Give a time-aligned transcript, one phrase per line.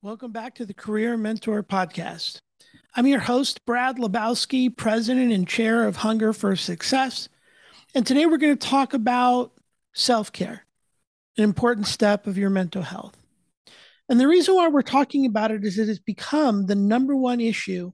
[0.00, 2.40] Welcome back to the Career Mentor Podcast.
[2.94, 7.28] I'm your host, Brad Lebowski, President and Chair of Hunger for Success.
[7.96, 9.54] And today we're going to talk about
[9.94, 10.64] self care,
[11.36, 13.16] an important step of your mental health.
[14.08, 17.40] And the reason why we're talking about it is it has become the number one
[17.40, 17.90] issue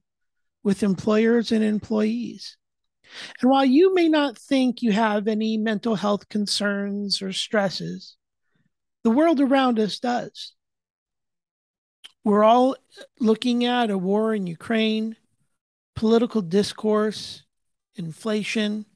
[0.62, 2.58] with employers and employees.
[3.40, 8.18] And while you may not think you have any mental health concerns or stresses,
[9.04, 10.52] the world around us does.
[12.24, 12.76] We're all
[13.20, 15.16] looking at a war in Ukraine,
[15.94, 17.42] political discourse,
[17.96, 18.86] inflation.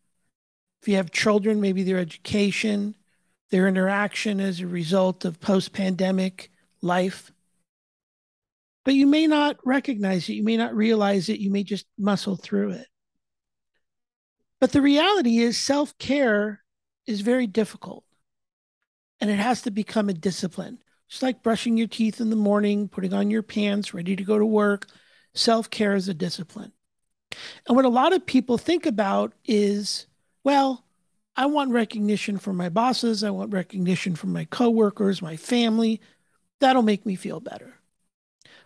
[0.80, 2.96] If you have children, maybe their education,
[3.50, 6.50] their interaction as a result of post pandemic
[6.80, 7.30] life.
[8.84, 10.34] But you may not recognize it.
[10.34, 11.40] You may not realize it.
[11.40, 12.86] You may just muscle through it.
[14.60, 16.62] But the reality is, self care
[17.06, 18.04] is very difficult
[19.20, 20.78] and it has to become a discipline.
[21.08, 24.38] Just like brushing your teeth in the morning, putting on your pants, ready to go
[24.38, 24.86] to work,
[25.34, 26.72] self care is a discipline.
[27.66, 30.06] And what a lot of people think about is,
[30.44, 30.84] well,
[31.36, 33.22] I want recognition from my bosses.
[33.22, 36.00] I want recognition from my coworkers, my family.
[36.60, 37.74] That'll make me feel better.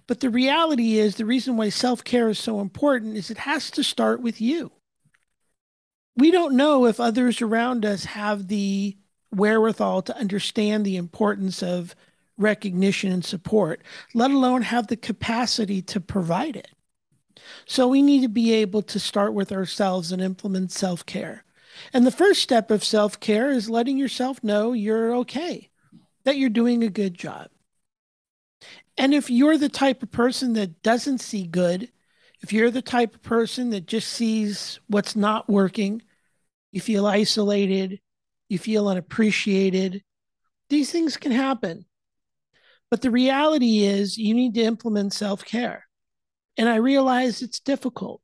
[0.06, 3.71] But the reality is, the reason why self care is so important is it has
[3.73, 4.73] to start with you.
[6.17, 8.97] We don't know if others around us have the
[9.31, 11.95] wherewithal to understand the importance of
[12.43, 13.83] recognition and support,
[14.15, 16.69] let alone have the capacity to provide it.
[17.67, 21.45] So we need to be able to start with ourselves and implement self care.
[21.93, 25.71] And the first step of self care is letting yourself know you're okay,
[26.25, 27.49] that you're doing a good job.
[28.97, 31.91] And if you're the type of person that doesn't see good,
[32.43, 36.03] if you're the type of person that just sees what's not working,
[36.73, 38.01] you feel isolated,
[38.49, 40.03] you feel unappreciated,
[40.69, 41.84] these things can happen.
[42.93, 45.87] But the reality is, you need to implement self care.
[46.59, 48.21] And I realize it's difficult.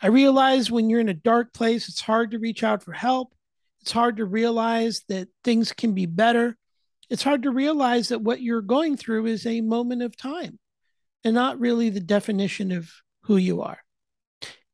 [0.00, 3.34] I realize when you're in a dark place, it's hard to reach out for help.
[3.80, 6.56] It's hard to realize that things can be better.
[7.10, 10.60] It's hard to realize that what you're going through is a moment of time
[11.24, 13.80] and not really the definition of who you are.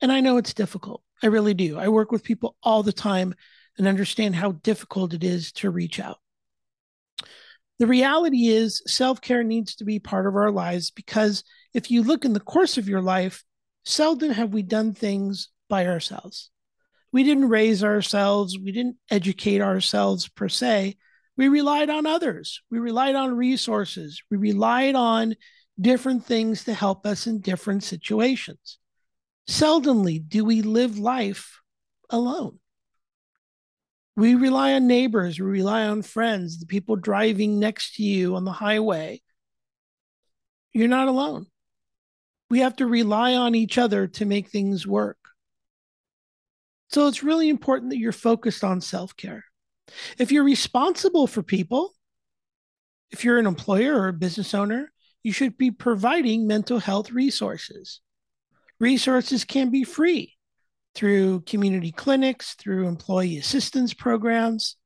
[0.02, 1.02] And I know it's difficult.
[1.22, 1.78] I really do.
[1.78, 3.34] I work with people all the time
[3.78, 6.18] and understand how difficult it is to reach out.
[7.78, 11.42] The reality is, self care needs to be part of our lives because
[11.72, 13.42] if you look in the course of your life,
[13.84, 16.50] seldom have we done things by ourselves.
[17.12, 20.96] We didn't raise ourselves, we didn't educate ourselves per se.
[21.36, 25.34] We relied on others, we relied on resources, we relied on
[25.80, 28.78] different things to help us in different situations.
[29.48, 31.60] Seldomly do we live life
[32.08, 32.60] alone
[34.16, 38.44] we rely on neighbors, we rely on friends, the people driving next to you on
[38.44, 39.20] the highway.
[40.72, 41.46] You're not alone.
[42.50, 45.18] We have to rely on each other to make things work.
[46.90, 49.44] So it's really important that you're focused on self care.
[50.18, 51.92] If you're responsible for people,
[53.10, 54.92] if you're an employer or a business owner,
[55.22, 58.00] you should be providing mental health resources.
[58.78, 60.33] Resources can be free
[60.94, 64.76] through community clinics, through employee assistance programs,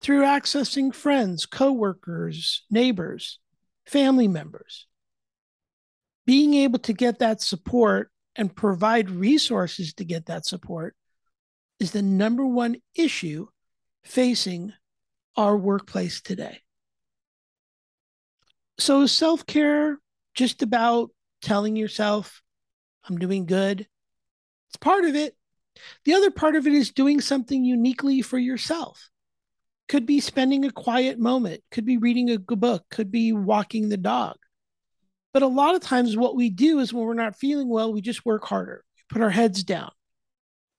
[0.00, 3.38] through accessing friends, coworkers, neighbors,
[3.86, 4.86] family members.
[6.26, 10.94] Being able to get that support and provide resources to get that support
[11.78, 13.46] is the number one issue
[14.04, 14.72] facing
[15.36, 16.60] our workplace today.
[18.78, 19.98] So, self care
[20.34, 21.10] just about
[21.42, 22.42] telling yourself,
[23.08, 23.86] I'm doing good,
[24.76, 25.34] it's part of it.
[26.04, 29.08] The other part of it is doing something uniquely for yourself.
[29.88, 33.88] Could be spending a quiet moment, could be reading a good book, could be walking
[33.88, 34.36] the dog.
[35.32, 38.02] But a lot of times, what we do is when we're not feeling well, we
[38.02, 39.92] just work harder, we put our heads down,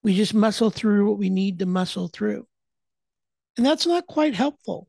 [0.04, 2.46] we just muscle through what we need to muscle through.
[3.56, 4.86] And that's not quite helpful.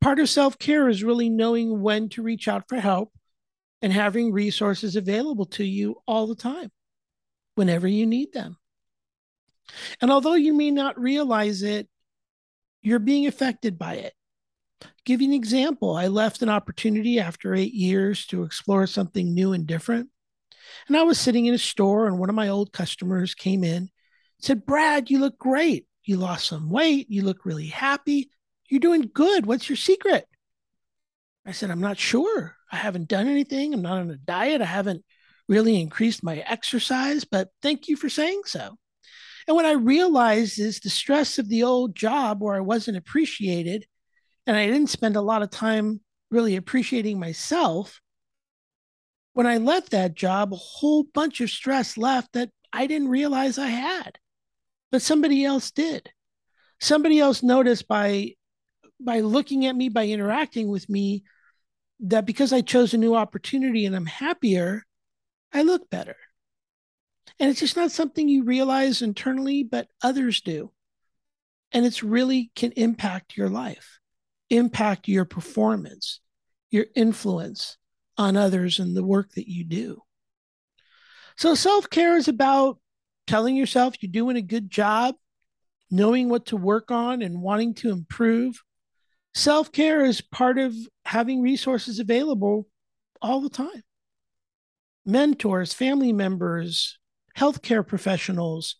[0.00, 3.12] Part of self care is really knowing when to reach out for help
[3.82, 6.70] and having resources available to you all the time
[7.58, 8.56] whenever you need them.
[10.00, 11.88] And although you may not realize it,
[12.80, 14.14] you're being affected by it.
[15.04, 15.96] Give you an example.
[15.96, 20.08] I left an opportunity after eight years to explore something new and different.
[20.86, 23.90] And I was sitting in a store, and one of my old customers came in,
[24.40, 25.86] said, Brad, you look great.
[26.04, 27.10] You lost some weight.
[27.10, 28.30] You look really happy.
[28.68, 29.46] You're doing good.
[29.46, 30.26] What's your secret?
[31.44, 32.54] I said, I'm not sure.
[32.70, 33.74] I haven't done anything.
[33.74, 34.60] I'm not on a diet.
[34.60, 35.04] I haven't
[35.48, 38.76] really increased my exercise, but thank you for saying so.
[39.46, 43.86] And what I realized is the stress of the old job where I wasn't appreciated
[44.46, 46.00] and I didn't spend a lot of time
[46.30, 48.00] really appreciating myself.
[49.32, 53.58] When I left that job, a whole bunch of stress left that I didn't realize
[53.58, 54.18] I had,
[54.92, 56.10] but somebody else did.
[56.80, 58.34] Somebody else noticed by
[59.00, 61.22] by looking at me, by interacting with me,
[62.00, 64.84] that because I chose a new opportunity and I'm happier,
[65.52, 66.16] I look better.
[67.38, 70.72] And it's just not something you realize internally, but others do.
[71.72, 73.98] And it's really can impact your life,
[74.50, 76.20] impact your performance,
[76.70, 77.76] your influence
[78.16, 80.02] on others and the work that you do.
[81.36, 82.78] So self care is about
[83.26, 85.14] telling yourself you're doing a good job,
[85.90, 88.60] knowing what to work on and wanting to improve.
[89.34, 90.74] Self care is part of
[91.04, 92.66] having resources available
[93.20, 93.84] all the time
[95.08, 96.98] mentors, family members,
[97.36, 98.76] healthcare professionals,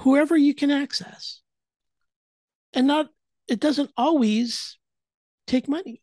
[0.00, 1.40] whoever you can access.
[2.72, 3.06] And not,
[3.46, 4.76] it doesn't always
[5.46, 6.02] take money.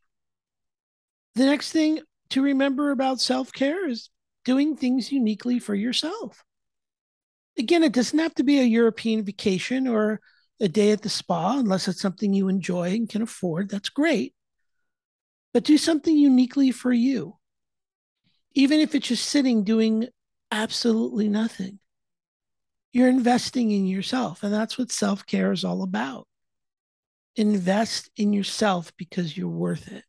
[1.36, 2.00] The next thing
[2.30, 4.10] to remember about self care is
[4.46, 6.44] doing things uniquely for yourself.
[7.60, 10.22] Again, it doesn't have to be a European vacation or
[10.62, 13.70] a day at the spa, unless it's something you enjoy and can afford.
[13.70, 14.34] That's great.
[15.54, 17.36] But do something uniquely for you
[18.54, 20.08] even if it's just sitting doing
[20.52, 21.80] absolutely nothing.
[22.94, 24.44] You're investing in yourself.
[24.44, 26.28] And that's what self care is all about.
[27.36, 30.04] Invest in yourself because you're worth it.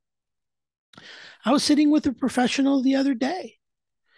[1.45, 3.57] I was sitting with a professional the other day,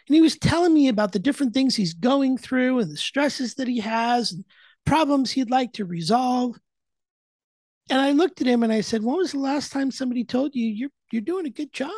[0.08, 3.54] and he was telling me about the different things he's going through and the stresses
[3.54, 4.44] that he has and
[4.84, 6.56] problems he'd like to resolve.
[7.90, 10.54] And I looked at him and I said, When was the last time somebody told
[10.54, 11.90] you you're, you're doing a good job?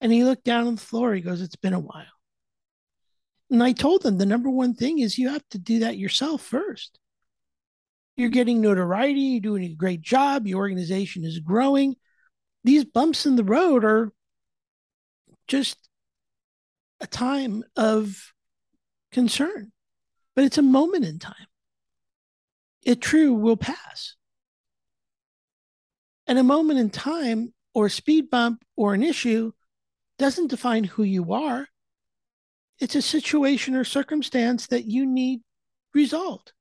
[0.00, 1.14] And he looked down on the floor.
[1.14, 2.04] He goes, It's been a while.
[3.50, 6.42] And I told him the number one thing is you have to do that yourself
[6.42, 6.98] first.
[8.16, 11.96] You're getting notoriety, you're doing a great job, your organization is growing.
[12.64, 14.12] These bumps in the road are
[15.46, 15.88] just
[17.00, 18.32] a time of
[19.12, 19.72] concern,
[20.34, 21.34] but it's a moment in time.
[22.82, 24.16] It true will pass.
[26.26, 29.52] And a moment in time, or a speed bump, or an issue
[30.18, 31.68] doesn't define who you are.
[32.80, 35.40] It's a situation or circumstance that you need
[35.94, 36.52] resolved.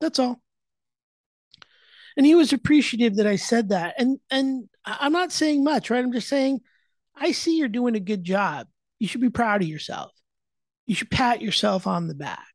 [0.00, 0.40] That's all.
[2.16, 3.94] And he was appreciative that I said that.
[3.98, 6.02] And and I'm not saying much, right?
[6.02, 6.60] I'm just saying
[7.14, 8.66] I see you're doing a good job.
[8.98, 10.12] You should be proud of yourself.
[10.86, 12.46] You should pat yourself on the back.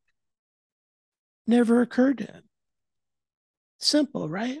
[1.46, 2.42] Never occurred to him.
[3.78, 4.58] Simple, right?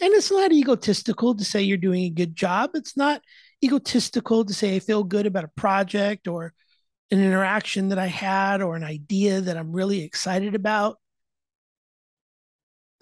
[0.00, 2.70] And it's not egotistical to say you're doing a good job.
[2.74, 3.22] It's not
[3.62, 6.52] egotistical to say I feel good about a project or
[7.10, 10.98] an interaction that I had or an idea that I'm really excited about.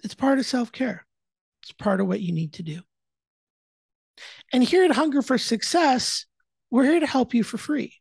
[0.03, 1.05] It's part of self care,
[1.63, 2.81] it's part of what you need to do.
[4.51, 6.25] And here at Hunger for Success,
[6.71, 7.93] we're here to help you for free.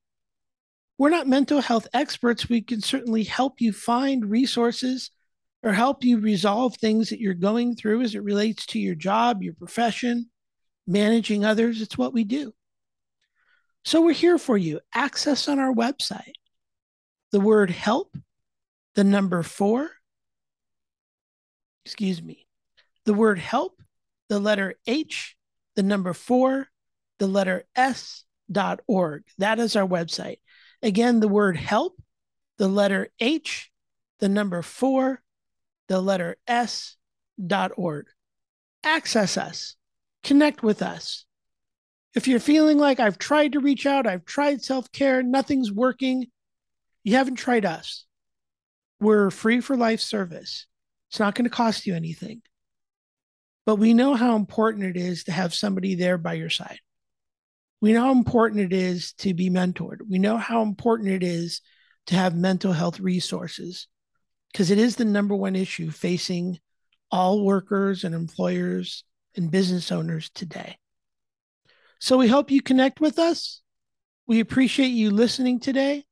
[0.97, 2.49] We're not mental health experts.
[2.49, 5.13] We can certainly help you find resources
[5.63, 9.43] or help you resolve things that you're going through as it relates to your job,
[9.43, 10.29] your profession,
[10.89, 11.81] managing others.
[11.81, 12.53] It's what we do.
[13.85, 14.81] So we're here for you.
[14.93, 16.33] Access on our website.
[17.31, 18.17] The word help,
[18.95, 19.91] the number four,
[21.85, 22.47] excuse me,
[23.05, 23.81] the word help,
[24.29, 25.37] the letter H,
[25.77, 26.69] the number four,
[27.19, 29.25] the letter S dot org.
[29.39, 30.39] That is our website.
[30.83, 32.01] Again, the word help,
[32.57, 33.71] the letter H,
[34.21, 35.23] the number four,
[35.89, 36.97] the letter S
[37.47, 38.07] dot org.
[38.83, 39.77] Access us
[40.25, 41.25] connect with us.
[42.15, 46.27] If you're feeling like I've tried to reach out, I've tried self care, nothing's working,
[47.05, 48.05] you haven't tried us.
[49.01, 50.67] We're free for life service.
[51.11, 52.43] It's not going to cost you anything.
[53.65, 56.81] But we know how important it is to have somebody there by your side.
[57.81, 59.99] We know how important it is to be mentored.
[60.09, 61.61] We know how important it is
[62.07, 63.87] to have mental health resources
[64.53, 66.59] because it is the number one issue facing
[67.11, 69.05] all workers and employers
[69.39, 70.77] and business owners today.
[72.01, 73.63] So we hope you connect with us.
[74.27, 76.05] We appreciate you listening today.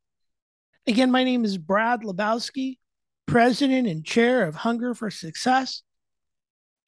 [0.87, 2.79] Again, my name is Brad Lebowski,
[3.27, 5.83] President and Chair of Hunger for Success.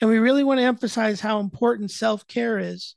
[0.00, 2.94] And we really want to emphasize how important self care is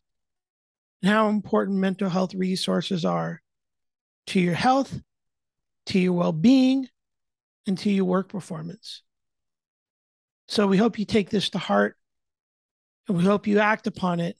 [1.01, 3.41] and how important mental health resources are
[4.27, 5.01] to your health,
[5.87, 6.87] to your well being,
[7.67, 9.01] and to your work performance.
[10.47, 11.97] So we hope you take this to heart
[13.07, 14.37] and we hope you act upon it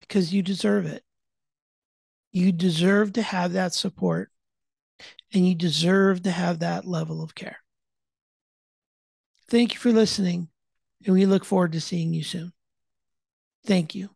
[0.00, 1.02] because you deserve it.
[2.32, 4.30] You deserve to have that support
[5.32, 7.58] and you deserve to have that level of care.
[9.48, 10.48] Thank you for listening,
[11.04, 12.52] and we look forward to seeing you soon.
[13.64, 14.10] Thank you.